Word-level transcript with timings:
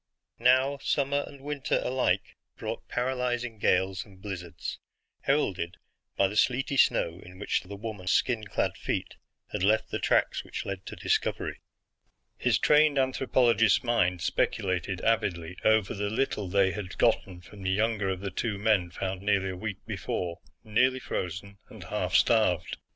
Now, 0.39 0.79
summer 0.79 1.23
and 1.27 1.41
winter 1.41 1.79
alike 1.83 2.35
brought 2.57 2.87
paralyzing 2.87 3.59
gales 3.59 4.03
and 4.03 4.19
blizzards, 4.19 4.79
heralded 5.21 5.77
by 6.17 6.27
the 6.27 6.35
sleety 6.35 6.75
snow 6.75 7.19
in 7.23 7.37
which 7.37 7.61
the 7.61 7.75
woman's 7.75 8.11
skin 8.11 8.45
clad 8.45 8.77
feet 8.77 9.17
had 9.51 9.61
left 9.61 9.91
the 9.91 9.99
tracks 9.99 10.43
which 10.43 10.65
led 10.65 10.87
to 10.87 10.95
discovery. 10.95 11.61
His 12.35 12.57
trained 12.57 12.97
anthropologist's 12.97 13.83
mind 13.83 14.23
speculated 14.23 15.01
avidly 15.01 15.55
over 15.63 15.93
the 15.93 16.09
little 16.09 16.47
they 16.47 16.71
had 16.71 16.97
gotten 16.97 17.39
from 17.39 17.61
the 17.61 17.69
younger 17.69 18.09
of 18.09 18.21
the 18.21 18.31
two 18.31 18.57
men 18.57 18.89
found 18.89 19.21
nearly 19.21 19.49
a 19.51 19.55
week 19.55 19.85
before, 19.85 20.39
nearly 20.63 20.97
frozen 20.99 21.59
and 21.69 21.83
half 21.83 22.15
starved. 22.15 22.77